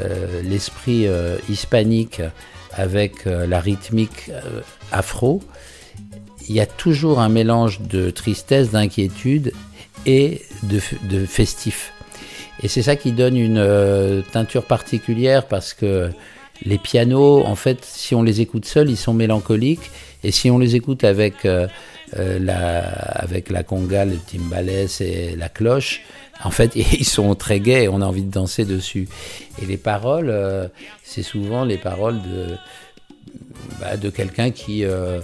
euh, 0.00 0.42
l'esprit 0.42 1.06
euh, 1.06 1.36
hispanique 1.48 2.20
avec 2.72 3.26
euh, 3.26 3.46
la 3.46 3.60
rythmique 3.60 4.30
afro, 4.92 5.42
il 6.48 6.54
y 6.54 6.60
a 6.60 6.66
toujours 6.66 7.20
un 7.20 7.28
mélange 7.28 7.80
de 7.80 8.10
tristesse, 8.10 8.70
d'inquiétude 8.70 9.52
et 10.04 10.42
de, 10.64 11.26
festif. 11.26 11.92
Et 12.62 12.68
c'est 12.68 12.82
ça 12.82 12.96
qui 12.96 13.12
donne 13.12 13.36
une 13.36 14.22
teinture 14.32 14.64
particulière 14.64 15.48
parce 15.48 15.72
que 15.72 16.10
les 16.62 16.76
pianos, 16.76 17.42
en 17.44 17.54
fait, 17.54 17.82
si 17.82 18.14
on 18.14 18.22
les 18.22 18.42
écoute 18.42 18.66
seuls, 18.66 18.90
ils 18.90 18.98
sont 18.98 19.14
mélancoliques. 19.14 19.90
Et 20.22 20.30
si 20.30 20.50
on 20.50 20.58
les 20.58 20.76
écoute 20.76 21.04
avec, 21.04 21.48
la, 22.12 22.78
avec 22.80 23.48
la 23.48 23.62
conga, 23.62 24.04
le 24.04 24.16
timbales 24.16 24.68
et 25.00 25.34
la 25.36 25.48
cloche, 25.48 26.02
en 26.44 26.50
fait, 26.50 26.72
ils 26.76 27.04
sont 27.04 27.34
très 27.34 27.60
gais 27.60 27.88
on 27.88 28.00
a 28.00 28.06
envie 28.06 28.22
de 28.22 28.30
danser 28.30 28.64
dessus. 28.64 29.08
Et 29.60 29.66
les 29.66 29.76
paroles, 29.76 30.28
euh, 30.30 30.68
c'est 31.02 31.22
souvent 31.22 31.64
les 31.64 31.78
paroles 31.78 32.20
de, 32.22 32.56
bah, 33.80 33.96
de 33.96 34.10
quelqu'un 34.10 34.50
qui 34.50 34.84
euh, 34.84 35.20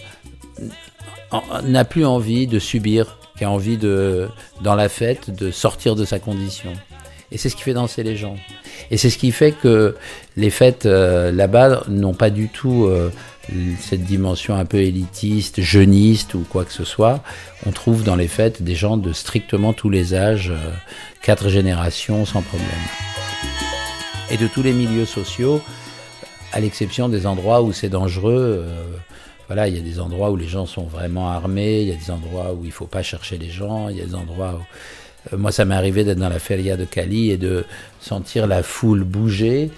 n'a 1.65 1.85
plus 1.85 2.05
envie 2.05 2.47
de 2.47 2.59
subir, 2.59 3.19
qui 3.37 3.45
a 3.45 3.51
envie 3.51 3.77
de, 3.77 4.29
dans 4.63 4.75
la 4.75 4.89
fête, 4.89 5.31
de 5.31 5.51
sortir 5.51 5.95
de 5.95 6.05
sa 6.05 6.19
condition. 6.19 6.73
Et 7.33 7.39
c'est 7.39 7.49
ce 7.49 7.55
qui 7.55 7.63
fait 7.63 7.75
danser 7.75 8.03
les 8.03 8.17
gens. 8.17 8.37
Et 8.91 8.97
c'est 8.97 9.11
ce 9.11 9.19
qui 9.19 9.31
fait 9.31 9.53
que 9.53 9.95
les 10.37 10.51
fêtes 10.51 10.87
euh, 10.87 11.31
là-bas 11.31 11.85
n'ont 11.89 12.15
pas 12.15 12.31
du 12.31 12.49
tout 12.49 12.91
cette 13.79 14.05
dimension 14.05 14.55
un 14.55 14.65
peu 14.65 14.79
élitiste, 14.79 15.61
jeuniste 15.61 16.35
ou 16.35 16.45
quoi 16.49 16.65
que 16.65 16.73
ce 16.73 16.85
soit. 16.85 17.23
On 17.67 17.73
trouve 17.73 18.05
dans 18.05 18.17
les 18.17 18.29
fêtes 18.29 18.63
des 18.63 18.75
gens 18.75 18.97
de 18.97 19.13
strictement 19.13 19.73
tous 19.73 19.91
les 19.91 20.15
âges, 20.15 20.51
euh, 20.51 20.71
quatre 21.23 21.49
générations 21.49 22.25
sans 22.25 22.43
problème. 22.43 22.69
Et 24.31 24.37
de 24.37 24.47
tous 24.47 24.63
les 24.63 24.73
milieux 24.73 25.07
sociaux, 25.07 25.61
à 26.53 26.61
l'exception 26.61 27.09
des 27.09 27.27
endroits 27.27 27.63
où 27.63 27.73
c'est 27.73 27.89
dangereux. 27.89 28.65
voilà, 29.49 29.67
il 29.69 29.75
y 29.75 29.79
a 29.79 29.83
des 29.83 29.99
endroits 29.99 30.31
où 30.31 30.37
les 30.37 30.49
gens 30.49 30.67
sont 30.67 30.85
vraiment 30.85 31.31
armés, 31.31 31.83
il 31.83 31.89
y 31.89 31.93
a 31.93 31.97
des 31.97 32.11
endroits 32.11 32.53
où 32.53 32.65
il 32.65 32.69
ne 32.69 32.73
faut 32.73 32.87
pas 32.87 33.03
chercher 33.03 33.39
les 33.39 33.51
gens, 33.51 33.89
il 33.89 33.97
y 33.97 34.01
a 34.01 34.07
des 34.07 34.15
endroits 34.15 34.55
où 34.55 34.65
euh, 35.33 35.37
moi, 35.37 35.53
ça 35.53 35.65
m'est 35.65 35.75
arrivé 35.75 36.05
d'être 36.05 36.19
dans 36.19 36.29
la 36.29 36.39
feria 36.39 36.77
de 36.77 36.85
Cali 36.85 37.31
et 37.31 37.37
de 37.37 37.65
sentir 38.01 38.47
la 38.47 38.63
foule 38.63 39.05
bouger. 39.05 39.71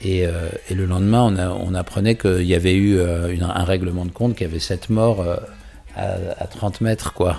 Et, 0.00 0.26
euh, 0.26 0.48
le 0.70 0.86
lendemain, 0.86 1.22
on, 1.22 1.74
apprenait 1.74 2.16
qu'il 2.16 2.44
y 2.44 2.54
avait 2.54 2.74
eu 2.74 2.98
euh, 2.98 3.34
un 3.40 3.64
règlement 3.64 4.04
de 4.04 4.10
compte, 4.10 4.34
qu'il 4.34 4.46
y 4.46 4.50
avait 4.50 4.58
sept 4.58 4.90
morts 4.90 5.24
à, 5.96 6.46
30 6.46 6.80
mètres, 6.80 7.12
quoi. 7.12 7.36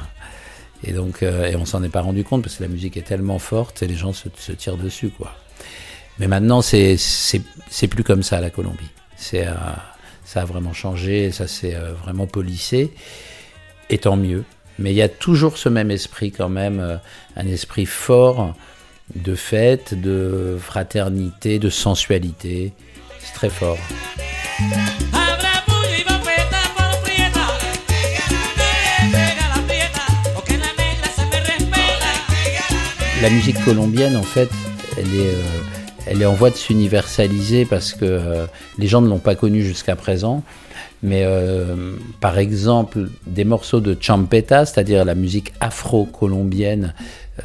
Et 0.84 0.92
donc, 0.92 1.24
et 1.24 1.56
on 1.56 1.66
s'en 1.66 1.82
est 1.82 1.90
pas 1.90 2.02
rendu 2.02 2.24
compte 2.24 2.44
parce 2.44 2.58
que 2.58 2.64
la 2.64 2.70
musique 2.70 2.98
est 2.98 3.04
tellement 3.04 3.40
forte 3.40 3.82
et 3.82 3.88
les 3.88 3.96
gens 3.96 4.14
se, 4.14 4.52
tirent 4.52 4.78
dessus, 4.78 5.10
quoi. 5.10 5.34
Mais 6.20 6.28
maintenant, 6.28 6.62
c'est 6.62 6.98
plus 7.90 8.04
comme 8.04 8.22
ça 8.22 8.40
la 8.40 8.50
Colombie. 8.50 8.92
Ça 9.16 10.42
a 10.42 10.46
vraiment 10.46 10.74
changé, 10.74 11.32
ça 11.32 11.48
s'est 11.48 11.76
vraiment 12.04 12.28
polissé, 12.28 12.94
et 13.90 13.98
tant 13.98 14.16
mieux. 14.16 14.44
Mais 14.80 14.92
il 14.92 14.96
y 14.96 15.02
a 15.02 15.10
toujours 15.10 15.58
ce 15.58 15.70
même 15.70 15.92
esprit 15.92 16.32
quand 16.32 16.50
même, 16.50 16.80
euh, 16.80 16.98
un 17.36 17.48
esprit 17.48 17.86
fort 17.86 18.56
de 19.16 19.36
fête, 19.36 20.00
de 20.00 20.58
fraternité, 20.60 21.60
de 21.60 21.70
sensualité. 21.70 22.74
C'est 23.20 23.34
très 23.34 23.50
fort. 23.50 23.78
La 33.22 33.30
musique 33.30 33.64
colombienne, 33.64 34.18
en 34.18 34.24
fait, 34.24 34.50
elle 34.98 35.06
est, 35.16 36.22
euh, 36.22 36.28
en 36.28 36.34
voie 36.34 36.50
de 36.50 36.56
s'universaliser 36.56 37.64
parce 37.64 37.94
que 37.94 38.04
euh, 38.04 38.46
les 38.78 38.88
gens 38.88 39.02
ne 39.02 39.08
l'ont 39.08 39.20
pas 39.20 39.36
connue 39.36 39.64
jusqu'à 39.64 39.96
présent. 39.96 40.44
Mais 41.04 41.24
euh, 41.26 41.98
par 42.22 42.38
exemple, 42.38 43.10
des 43.28 43.44
morceaux 43.44 43.82
de 43.82 43.96
champeta, 44.00 44.66
c'est-à-dire 44.66 45.04
la 45.04 45.16
musique 45.16 45.52
afro-colombienne, 45.60 46.94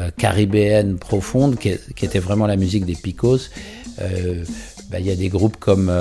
euh, 0.01 0.11
caribéenne 0.17 0.97
profonde, 0.97 1.59
qui, 1.59 1.71
était 1.71 2.21
vraiment 2.21 2.47
la 2.47 2.57
musique 2.57 2.87
des 2.87 2.95
picos, 2.95 3.51
euh, 4.01 4.45
bah, 4.91 5.01
il 5.01 5.07
y 5.07 5.11
a 5.11 5.17
des 5.17 5.29
groupes 5.29 5.57
comme 5.57 5.93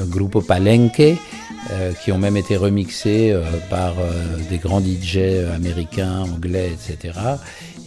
Grupo 0.00 0.40
Palenque, 0.40 1.02
qui 2.02 2.12
ont 2.12 2.18
même 2.18 2.36
été 2.38 2.56
remixés 2.56 3.38
par 3.68 3.94
des 4.48 4.56
grands 4.56 4.80
DJ 4.80 5.18
américains, 5.54 6.20
anglais, 6.22 6.70
etc., 6.72 7.18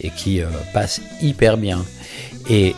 et 0.00 0.10
qui 0.10 0.40
passent 0.72 1.00
hyper 1.20 1.58
bien. 1.58 1.84
Et 2.48 2.74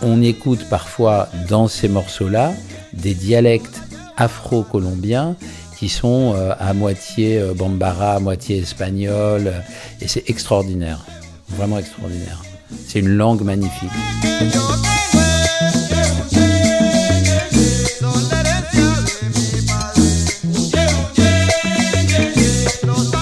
on 0.00 0.22
écoute 0.22 0.64
parfois 0.70 1.28
dans 1.48 1.66
ces 1.66 1.88
morceaux-là 1.88 2.52
des 2.92 3.14
dialectes 3.14 3.81
afro-colombiens 4.16 5.36
qui 5.82 5.88
sont 5.88 6.32
euh, 6.36 6.54
à 6.60 6.74
moitié 6.74 7.38
euh, 7.40 7.54
bambara, 7.54 8.14
à 8.14 8.20
moitié 8.20 8.58
espagnol, 8.58 9.52
et 10.00 10.06
c'est 10.06 10.30
extraordinaire, 10.30 11.04
vraiment 11.48 11.76
extraordinaire. 11.76 12.40
C'est 12.86 13.00
une 13.00 13.08
langue 13.08 13.42
magnifique. 13.42 13.90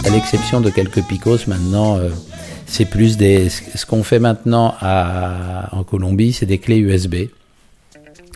À 0.05 0.11
l'exception 0.11 0.61
de 0.61 0.69
quelques 0.69 1.03
picos, 1.05 1.47
maintenant, 1.47 1.97
euh, 1.97 2.11
c'est 2.67 2.85
plus 2.85 3.17
des. 3.17 3.49
Ce 3.49 3.87
qu'on 3.87 4.03
fait 4.03 4.19
maintenant 4.19 4.75
en 4.83 5.83
Colombie, 5.85 6.35
c'est 6.35 6.45
des 6.45 6.59
clés 6.59 6.79
USB 6.79 7.31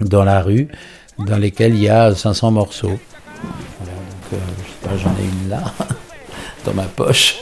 dans 0.00 0.24
la 0.24 0.40
rue 0.40 0.68
dans 1.18 1.38
lesquels 1.38 1.74
il 1.74 1.82
y 1.82 1.88
a 1.88 2.14
500 2.14 2.50
morceaux. 2.50 2.98
Voilà, 3.80 3.92
donc, 3.92 4.32
euh, 4.32 4.36
je 4.58 4.62
sais 4.62 4.88
pas, 4.88 4.96
j'en 4.96 5.10
ai 5.16 5.24
une 5.24 5.48
là, 5.48 5.62
dans 6.64 6.74
ma 6.74 6.84
poche. 6.84 7.36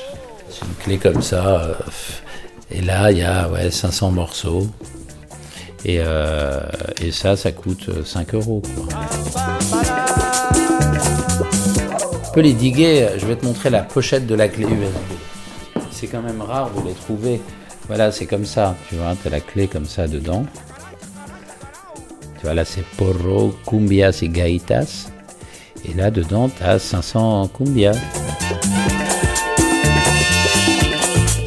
C'est 0.50 0.64
une 0.64 0.74
clé 0.74 0.98
comme 0.98 1.22
ça. 1.22 1.62
Euh, 1.62 1.74
et 2.70 2.80
là, 2.80 3.10
il 3.10 3.18
y 3.18 3.22
a 3.22 3.48
ouais, 3.48 3.70
500 3.70 4.10
morceaux. 4.10 4.66
Et, 5.84 5.98
euh, 6.00 6.60
et 7.00 7.10
ça, 7.10 7.36
ça 7.36 7.50
coûte 7.52 7.90
5 8.04 8.34
euros. 8.34 8.62
Quoi. 8.74 8.84
On 12.24 12.32
peut 12.32 12.40
les 12.40 12.52
diguer. 12.52 13.08
Je 13.18 13.26
vais 13.26 13.36
te 13.36 13.44
montrer 13.44 13.68
la 13.68 13.82
pochette 13.82 14.26
de 14.26 14.34
la 14.34 14.48
clé 14.48 14.64
USB. 14.64 15.82
C'est 15.90 16.06
quand 16.06 16.22
même 16.22 16.40
rare 16.40 16.70
de 16.70 16.88
les 16.88 16.94
trouver. 16.94 17.40
Voilà, 17.88 18.12
c'est 18.12 18.26
comme 18.26 18.46
ça. 18.46 18.76
Tu 18.88 18.94
vois, 18.94 19.14
tu 19.20 19.28
as 19.28 19.30
la 19.30 19.40
clé 19.40 19.66
comme 19.66 19.86
ça 19.86 20.06
dedans. 20.06 20.46
Tu 22.42 22.46
vois, 22.46 22.56
là, 22.56 22.64
c'est 22.64 22.84
porro, 22.96 23.54
cumbias 23.64 24.18
et 24.20 24.28
gaitas. 24.28 25.12
Et 25.88 25.94
là, 25.94 26.10
dedans, 26.10 26.48
tu 26.48 26.60
as 26.64 26.80
500 26.80 27.46
cumbias. 27.56 27.96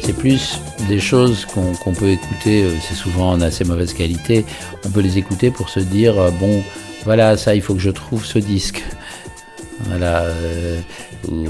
C'est 0.02 0.14
plus 0.14 0.58
des 0.88 0.98
choses 0.98 1.44
qu'on 1.44 1.92
peut 1.92 2.08
écouter, 2.08 2.62
euh, 2.62 2.70
c'est 2.80 2.94
souvent 2.94 3.32
en 3.32 3.42
assez 3.42 3.62
mauvaise 3.64 3.92
qualité. 3.92 4.46
On 4.86 4.90
peut 4.90 5.02
les 5.02 5.18
écouter 5.18 5.50
pour 5.50 5.68
se 5.68 5.80
dire, 5.80 6.18
euh, 6.18 6.30
bon, 6.30 6.62
voilà, 7.04 7.36
ça, 7.36 7.54
il 7.54 7.60
faut 7.60 7.74
que 7.74 7.80
je 7.80 7.90
trouve 7.90 8.24
ce 8.24 8.38
disque. 8.38 8.82
Voilà. 9.88 10.22
Euh, 10.22 10.80
ou, 11.28 11.48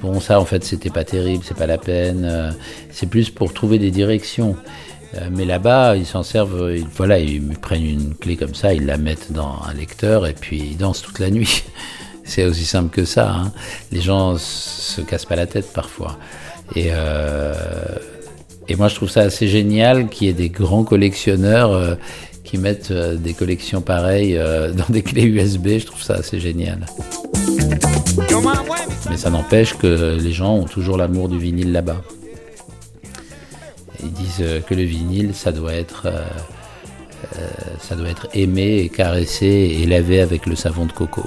bon, 0.00 0.18
ça, 0.20 0.40
en 0.40 0.46
fait, 0.46 0.64
c'était 0.64 0.88
pas 0.88 1.04
terrible, 1.04 1.44
c'est 1.46 1.58
pas 1.58 1.66
la 1.66 1.76
peine. 1.76 2.54
c'est 2.90 3.06
plus 3.06 3.28
pour 3.28 3.52
trouver 3.52 3.78
des 3.78 3.90
directions. 3.90 4.56
Euh, 5.16 5.28
mais 5.30 5.44
là-bas, 5.44 5.96
ils 5.96 6.06
s'en 6.06 6.22
servent, 6.22 6.72
ils, 6.74 6.86
voilà, 6.96 7.18
ils 7.18 7.40
prennent 7.58 7.84
une 7.84 8.14
clé 8.14 8.36
comme 8.36 8.54
ça, 8.54 8.74
ils 8.74 8.86
la 8.86 8.96
mettent 8.96 9.32
dans 9.32 9.60
un 9.68 9.74
lecteur 9.74 10.26
et 10.26 10.32
puis 10.32 10.58
ils 10.58 10.76
dansent 10.76 11.02
toute 11.02 11.18
la 11.18 11.30
nuit. 11.30 11.64
C'est 12.24 12.44
aussi 12.44 12.64
simple 12.64 12.90
que 12.90 13.04
ça. 13.04 13.30
Hein. 13.30 13.52
Les 13.92 14.00
gens 14.00 14.36
se 14.38 15.02
cassent 15.02 15.26
pas 15.26 15.36
la 15.36 15.46
tête 15.46 15.72
parfois. 15.72 16.18
Et, 16.74 16.88
euh, 16.90 17.52
et 18.66 18.76
moi, 18.76 18.88
je 18.88 18.94
trouve 18.94 19.10
ça 19.10 19.20
assez 19.20 19.46
génial 19.46 20.08
qu'il 20.08 20.28
y 20.28 20.30
ait 20.30 20.34
des 20.34 20.48
grands 20.48 20.84
collectionneurs 20.84 21.72
euh, 21.72 21.94
qui 22.42 22.56
mettent 22.56 22.92
des 22.92 23.34
collections 23.34 23.82
pareilles 23.82 24.40
dans 24.74 24.90
des 24.90 25.02
clés 25.02 25.24
USB. 25.24 25.78
Je 25.78 25.86
trouve 25.86 26.02
ça 26.02 26.14
assez 26.14 26.40
génial. 26.40 26.86
Mais 29.10 29.18
ça 29.18 29.28
n'empêche 29.28 29.76
que 29.76 30.16
les 30.18 30.32
gens 30.32 30.54
ont 30.54 30.64
toujours 30.64 30.96
l'amour 30.96 31.28
du 31.28 31.38
vinyle 31.38 31.72
là-bas. 31.72 32.00
Ils 34.04 34.12
disent 34.12 34.40
euh, 34.40 34.60
que 34.60 34.74
le 34.74 34.82
vinyle, 34.82 35.34
ça 35.34 35.50
doit 35.50 35.72
être, 35.72 36.06
euh, 36.06 36.26
euh, 37.38 38.26
aimé 38.34 38.90
caressé 38.94 39.46
et 39.46 39.86
lavé 39.86 40.20
avec 40.20 40.46
le 40.46 40.54
savon 40.54 40.84
de 40.84 40.92
coco. 40.92 41.24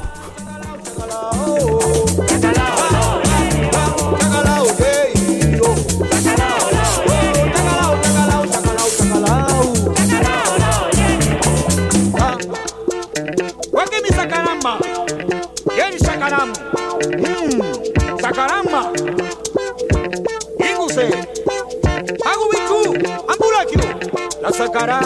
Sacará. 24.57 24.99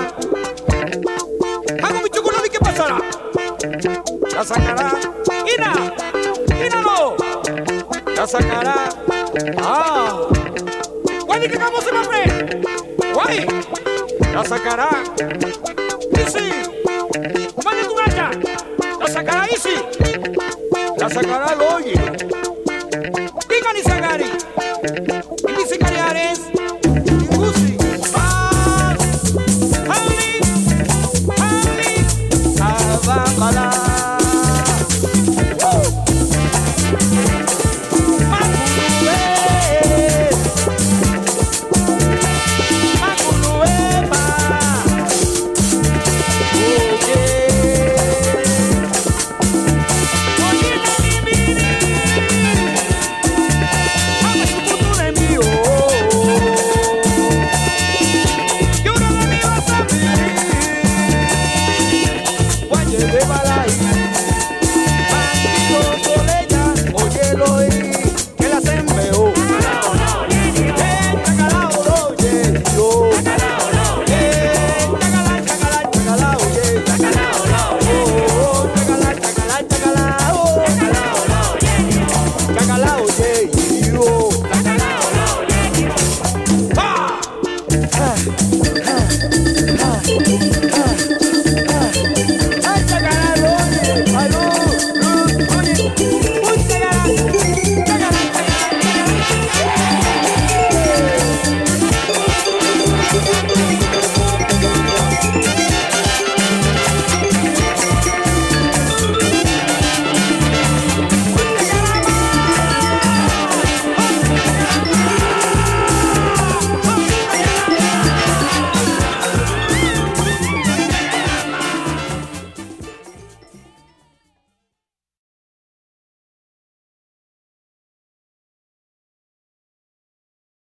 Hago 1.84 2.02
mi 2.02 2.10
chocolate, 2.10 2.50
¿qué 2.50 2.60
pasará? 2.60 3.00
La 4.34 4.46
sacará. 4.46 4.94
¡Ina! 5.54 5.94
¡Ina! 6.66 6.82
La 8.16 8.28
sacará. 8.28 8.90
¡Ah! 9.62 10.22
¡Guay, 11.26 11.50
que 11.50 11.58
vamos 11.58 11.86
a 11.86 12.10
ver! 12.10 12.62
¡Guay! 13.14 13.46
La 14.34 14.46
sacará. 14.46 14.90
¡Easy! 16.18 16.52
¡Mande 17.66 17.84
tu 17.84 17.96
gacha! 17.96 18.32
La 19.02 19.08
sacará 19.08 19.48
Easy. 19.48 19.76
La 20.98 21.10
sacará 21.10 21.56
Logi. 21.56 22.31